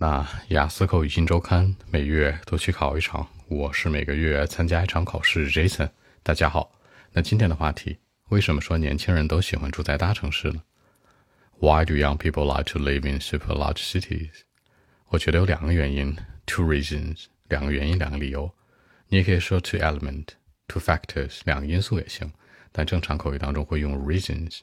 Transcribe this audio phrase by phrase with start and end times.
[0.00, 5.50] 那雅思口语新周刊每月都去考一场，我是每个月参加一场考试。
[5.50, 5.90] Jason，
[6.22, 6.70] 大家好。
[7.10, 7.98] 那今天的话题，
[8.28, 10.62] 为什么说年轻人都喜欢住在大城市呢
[11.58, 14.30] ？Why do young people like to live in super large cities？
[15.08, 18.48] 我觉得有两个原因，two reasons，两个原因，两个理由。
[19.08, 22.32] 你也可以说 two element，two factors，两个因素也行。
[22.70, 24.60] 但正常口语当中会用 reasons。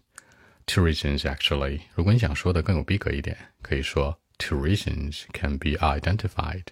[0.65, 1.81] Two reasons actually。
[1.93, 4.17] 如果你想说的更有逼格一点，可以说。
[4.38, 6.64] Two reasons can be identified.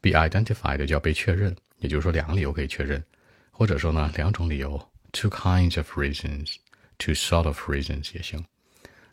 [0.00, 3.02] Be identified 叫被确认，也就是说两个理由可以确认，
[3.50, 4.78] 或者说呢两种理由，
[5.12, 6.56] two kinds of reasons,
[6.98, 8.44] two sort of reasons 也行。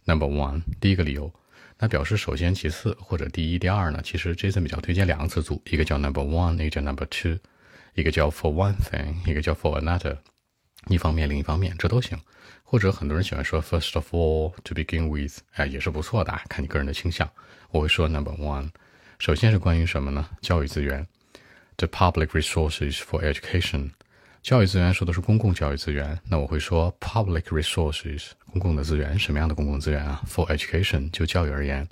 [0.05, 1.33] Number one，第一个理由，
[1.79, 4.01] 那表示首先、其次或者第一、第二呢？
[4.03, 7.37] 其实 Jason 比较推荐两个词组，一个叫 number one，一个叫 number two，
[7.95, 10.17] 一个叫 for one thing，一个叫 for another。
[10.88, 12.18] 一方面，另一方面，这都行。
[12.64, 17.28] 或者很多人喜欢说 first of all to begin with，哎，也是不错的，看你个人的倾向。
[17.70, 18.70] 我会说 number one，
[19.18, 20.28] 首先是关于什么呢？
[20.40, 21.06] 教育资源
[21.76, 23.90] ，the public resources for education。
[24.42, 31.86] 教育资源说的是公共教育资源，那我会说 public resources，公共的资源，什么样的公共资源啊？For education，就教育而言。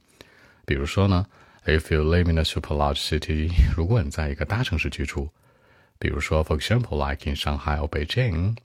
[0.65, 1.27] 比如说呢
[1.67, 5.29] ，if you live in a super large city，如果你在一个大城市居住，
[5.99, 8.57] 比如说 for example，like in Shanghai or Beijing，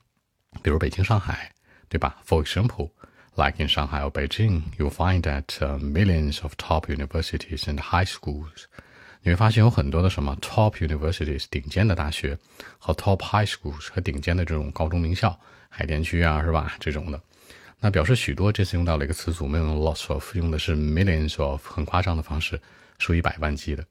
[0.62, 1.50] 比如北京、上海。
[1.86, 2.90] 对吧？For example,
[3.36, 5.44] like in Shanghai or Beijing, you find that
[5.78, 8.64] millions of top universities and high schools.
[9.22, 12.36] 你会发现有很多的什么 top universities 顶尖的大学
[12.78, 15.38] 和 top high schools 和顶尖的这种高中名校，
[15.68, 16.74] 海淀区啊，是吧？
[16.80, 17.20] 这种的，
[17.78, 18.50] 那表示许多。
[18.50, 22.60] 这次用到了一个词组，没有用 lots of，用的是 millions of，很夸张的方式，
[22.98, 23.84] 数以百万计的。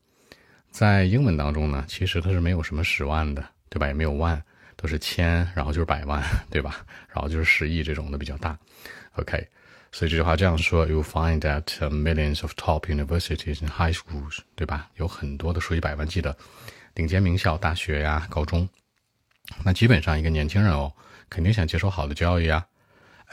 [0.72, 3.88] 在英文当中呢，其实它是没有什么十万的，对吧？
[3.88, 4.44] 也没有万。
[4.84, 6.86] 都是千，然后就是百万，对吧？
[7.08, 8.59] 然后就是十亿这种的比较大。
[9.14, 9.48] OK，
[9.94, 14.89] 所以这句话这样说：You find that millions of top universities and high schools，对吧？
[14.98, 16.36] 有很多的数以百万计的
[16.94, 18.67] 顶尖名校、大学呀、高中。
[19.64, 20.92] 那基本上一个年轻人哦，
[21.30, 22.66] 肯定想接受好的教育啊。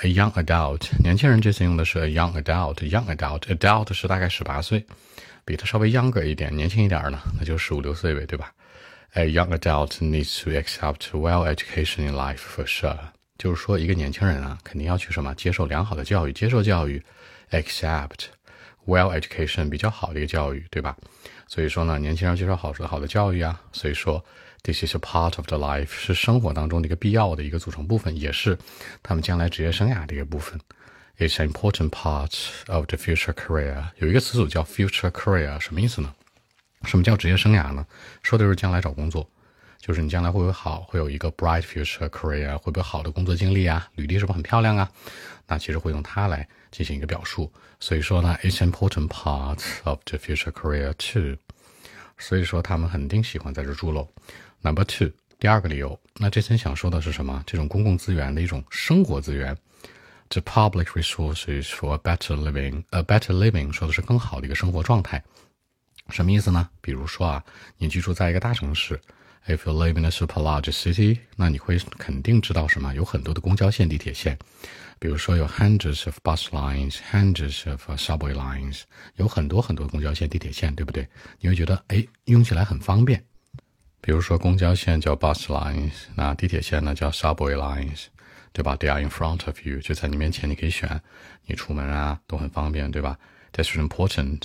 [0.03, 4.87] A young adult，年轻人这次用的是 a young adult，young adult，adult 是大概十八岁，
[5.45, 8.53] 比他稍微 younger 一点，年轻一点呢，那就十五六岁呗，对吧
[9.15, 12.99] ？A young adult needs to accept well education in life for sure。
[13.37, 15.35] 就是说，一个年轻人啊，肯定要去什么？
[15.35, 17.03] 接受良好的教育，接受教育
[17.51, 18.27] ，accept
[18.87, 20.97] well education 比较好的一个教育，对吧？
[21.49, 23.61] 所以说呢，年轻人接受好的好的教育啊。
[23.73, 24.25] 所以说
[24.63, 28.57] ，this is a part of the life，是生活当中的一个必要的一个组成部分，也是
[29.03, 30.61] 他们将来职业生涯的一个部分。
[31.19, 32.33] It's an important part
[32.69, 33.85] of the future career。
[33.99, 36.15] 有一个词组叫 future career，什么意思呢？
[36.85, 37.87] 什么叫职业生涯呢？
[38.23, 39.29] 说的是将来找工作，
[39.79, 43.89] 就是你将来会不会好，会有一个 bright future career，会不会好的工作经历啊？
[43.97, 44.91] 履历是不是很漂亮啊？
[45.47, 47.53] 那其实会用它来进行一个表述。
[47.79, 51.37] 所以说呢，it's important part of the future career too。
[52.19, 54.09] 所以说他们肯定喜欢在这住喽。
[54.61, 57.43] Number two，第二个理由，那这次想说的是什么？
[57.47, 59.57] 这种公共资源的一种生活资源
[60.29, 62.85] ，the public resources for a better living。
[62.91, 65.23] a better living 说的是更好的一个生活状态。
[66.11, 66.69] 什么意思呢？
[66.81, 67.45] 比如说啊，
[67.79, 69.01] 你居住在一个大城市
[69.47, 72.95] ，if you live in a super large city，那你会肯定知道什么？
[72.95, 74.39] 有很多的公交线、地铁线，
[74.99, 78.83] 比如说有 hundreds of bus lines，hundreds of subway lines，
[79.17, 81.09] 有很多很多公交线、地铁线，对不对？
[81.41, 83.25] 你会觉得哎，用起来很方便。
[84.03, 88.07] 比如说公交线叫 bus lines，那地铁线呢叫 subway lines，
[88.53, 91.01] 对吧？They are in front of you，就在你面前，你可以选，
[91.45, 93.19] 你出门啊都很方便，对吧
[93.53, 94.45] ？That's important。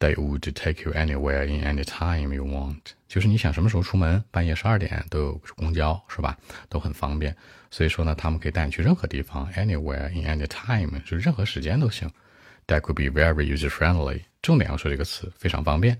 [0.00, 2.80] They would take you anywhere in any time you want。
[3.06, 6.36] 就是你想什么时候出门，半夜十二点都有公交，是吧？
[6.70, 7.36] 都很方便。
[7.70, 12.10] 所以说呢，他们可以带你去任何地方，anywhere in any time，就任何时间都行。
[12.66, 14.22] That could be very user friendly。
[14.40, 15.98] 重点要说这个词，非常方便。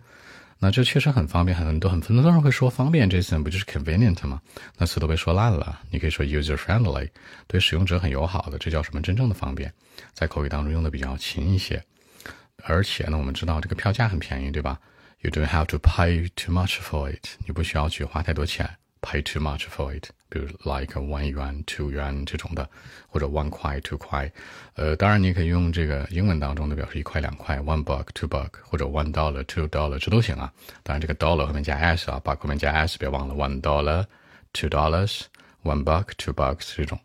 [0.59, 4.41] 那这确实很方便，很多很很多人会说方便这词不就是 convenient 吗？
[4.79, 5.81] 那词都被说烂了。
[5.91, 7.09] 你可以说 user friendly，
[7.47, 9.03] 对使用者很友好的，这叫什么？
[9.03, 9.71] 真正的方便，
[10.15, 11.83] 在口语当中用的比较勤一些。
[12.65, 14.79] 而且呢，我们知道这个票价很便宜，对吧
[15.21, 17.27] ？You don't have to pay too much for it。
[17.47, 18.69] 你不需要去花太多钱
[19.01, 20.11] ，pay too much for it。
[20.29, 22.69] 比如 like one 元、two 元这种的，
[23.09, 24.31] 或者 one 块、two 块。
[24.75, 30.53] 呃，当然你可以用这个英文当中的表示一块、两块，one buck、two buck，或者 one dollar、two dollar，这都行啊。
[30.83, 34.07] 当然这个 dollar 后面加 s 啊，buck 后面加 s，别忘了 one dollar、
[34.53, 35.23] two dollars、
[35.65, 36.99] one buck、two bucks 这种。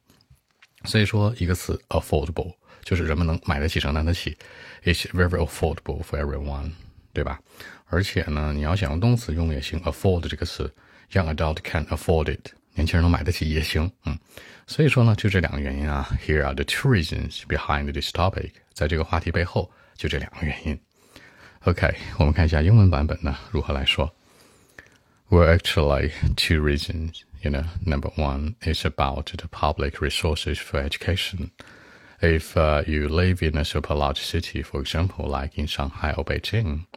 [0.84, 2.54] 所以说一个词 affordable。
[2.85, 4.37] 就是人们能买得起、承担得起，
[4.85, 6.73] it's very affordable for everyone，
[7.13, 7.41] 对吧？
[7.87, 10.73] 而且呢，你要想用动词用也行，afford 这个词，
[11.13, 14.19] young adult can afford it，年轻人能买得起也行，嗯。
[14.67, 20.81] 所以说呢，就这两个原因啊，here are the two reasons behind this topic，在这个话题背后就这两个原因。
[21.65, 24.15] OK，我们看一下英文版本呢如何来说。
[25.29, 27.23] Well, actually, two reasons.
[27.43, 31.51] You know, number one is about the public resources for education.
[32.22, 36.24] If uh, you live in a super large city, for example, like in Shanghai or
[36.24, 36.88] Beijing,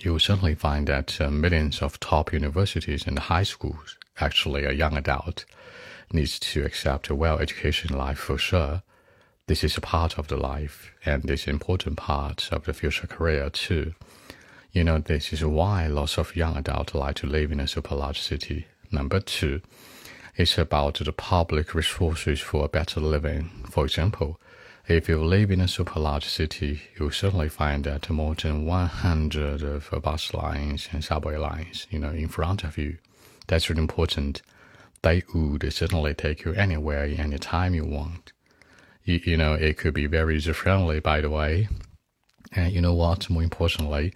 [0.00, 4.72] you will certainly find that uh, millions of top universities and high schools, actually a
[4.72, 5.44] young adult,
[6.12, 8.82] needs to accept a well-education life for sure.
[9.46, 13.48] This is a part of the life, and this important part of the future career
[13.50, 13.94] too.
[14.72, 17.94] You know, this is why lots of young adults like to live in a super
[17.94, 18.66] large city.
[18.90, 19.62] Number two,
[20.36, 23.50] it's about the public resources for a better living.
[23.70, 24.38] For example,
[24.86, 29.62] if you live in a super large city, you'll certainly find that more than 100
[29.62, 32.98] of bus lines and subway lines, you know, in front of you.
[33.46, 34.42] That's really important.
[35.02, 38.32] They would certainly take you anywhere, anytime you want.
[39.04, 41.68] You, you know, it could be very user-friendly, by the way.
[42.52, 43.30] And you know what?
[43.30, 44.12] More importantly,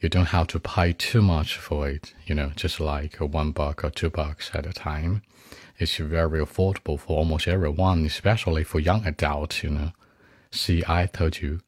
[0.00, 3.52] you don't have to pay too much for it, you know, just like a one
[3.52, 5.22] buck or two bucks at a time.
[5.77, 9.91] It's very affordable for almost everyone, especially for young adults, you know.
[10.51, 11.59] See, I told you.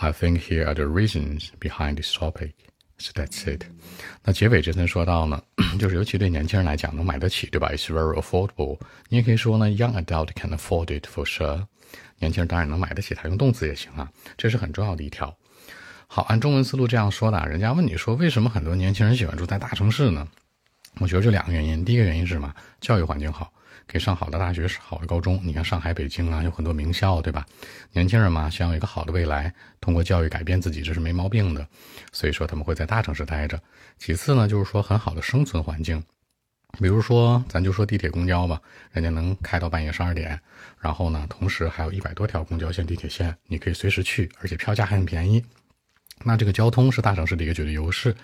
[0.00, 2.52] I think here are the reasons behind this topic.
[2.98, 3.64] So that's it.
[4.24, 5.40] 那结尾这层说到呢，
[5.78, 7.70] 就是尤其对年轻人来讲，能买得起，对吧？
[7.70, 8.78] It's very affordable.
[9.08, 11.66] 你也可以说呢，young adult can afford it for sure.
[12.18, 15.36] 年轻人当然能买得起它，用动词也行啊，这是很重要的一条。
[16.08, 20.26] 好，按中文思路这样说的，人家问你说为什么很多年轻人喜欢住在大城市呢？
[20.99, 22.53] 我觉得这两个原因，第一个原因是什么？
[22.79, 23.51] 教育环境好，
[23.87, 25.39] 可以上好的大学、好的高中。
[25.43, 27.45] 你看上海、北京啊，有很多名校，对吧？
[27.91, 31.67] 年轻人嘛，想有一个好的未来，通过教育改变自己，这是没毛病的。
[32.11, 33.59] 所以说他们会在大城市待着。
[33.97, 36.01] 其次呢，就是说很好的生存环境，
[36.79, 38.61] 比如说咱就说地铁、公交吧，
[38.91, 40.39] 人家能开到半夜十二点，
[40.79, 45.43] 然后呢，同时还有一百多条公交线、地铁线，你可以随时去，而且票价还很便宜。
[46.23, 48.15] 那这个交通是大城市的一个绝对优势，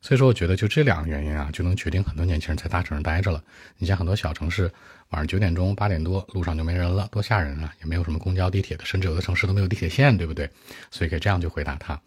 [0.00, 3.42] 所以说我觉得就这两个原因啊，就能决定很多年轻人在大城市待着了。
[3.78, 4.64] 你像很多小城市，
[5.10, 7.72] 晚上九点钟、八点多路上就没人了，多吓人啊！
[7.80, 10.48] 也没有什么公交、地铁的，甚至有的城市都没有地铁线，对不对？
[10.90, 12.00] 所以可以这样就回答他。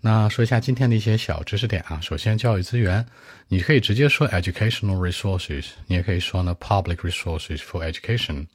[0.00, 2.00] 那说一下今天的一些小知识点啊。
[2.00, 3.04] 首先，教育资源，
[3.48, 8.46] 你可以直接说 educational resources，你也可以说呢 public resources for education。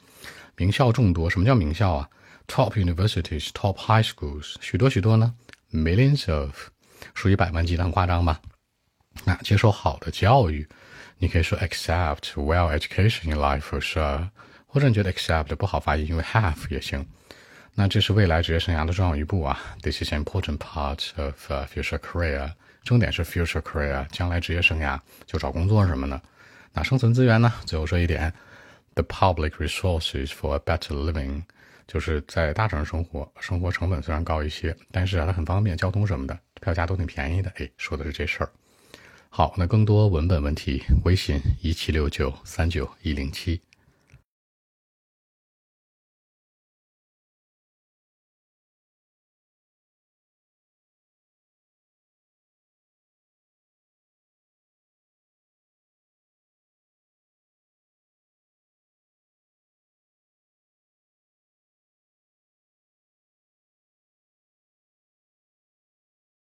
[0.57, 2.09] 名校众多，什么叫名校啊
[2.47, 5.33] ？Top universities, top high schools，许多许多呢。
[5.74, 6.68] Millions of，
[7.14, 8.40] 数以百万计，很夸张吧？
[9.24, 10.68] 那接受好的教育，
[11.18, 14.28] 你可以说 accept well education in life for sure，
[14.66, 17.06] 或者你觉得 accept 不好发音，因为 have 也行。
[17.74, 22.52] 那这是未来职业生涯的重要一步啊，This is an important part of future career。
[22.82, 26.20] 重点是 future career，将来职业生涯就找工作什么的。
[26.72, 27.52] 那生存资源呢？
[27.64, 28.32] 最后说一点，
[28.94, 31.42] the public resources for a better living。
[31.87, 37.51] 就是在大城市生活，生活成本虽然高一些，但是啊，它很方便，交通什么的，票价都挺便宜的。
[37.57, 38.49] 哎，说的是这事儿。
[39.29, 43.61] 好，那更多文本问题，微信一七六九三九一零七。